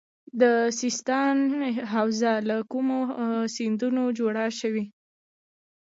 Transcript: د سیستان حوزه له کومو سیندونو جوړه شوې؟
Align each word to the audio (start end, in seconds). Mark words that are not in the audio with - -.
د 0.41 0.43
سیستان 0.79 1.37
حوزه 1.93 2.33
له 2.49 2.57
کومو 2.71 2.97
سیندونو 3.55 4.03
جوړه 4.19 4.45
شوې؟ 4.59 4.85